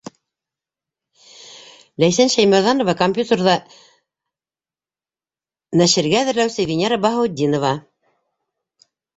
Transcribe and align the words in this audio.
Ләйсән 2.03 2.31
Шәймәрҙәнова 2.35 2.95
Копьютерҙа 3.03 3.55
нәшергә 5.83 6.21
әҙерләүсе 6.23 6.69
Венера 6.73 7.01
Баһаутдинова 7.07 7.77